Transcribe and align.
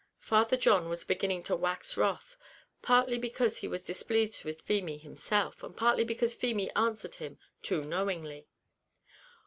Father 0.19 0.57
John 0.57 0.89
was 0.89 1.03
beginning 1.03 1.43
to 1.43 1.55
wax 1.55 1.95
wroth, 1.95 2.35
partly 2.81 3.19
because 3.19 3.57
he 3.57 3.67
was 3.67 3.83
displeased 3.83 4.43
with 4.43 4.63
Feemy 4.63 4.97
himself, 4.97 5.61
and 5.61 5.77
partly 5.77 6.03
because 6.03 6.33
Feemy 6.33 6.71
answered 6.71 7.13
him 7.21 7.37
too 7.61 7.83
knowingly. 7.83 8.47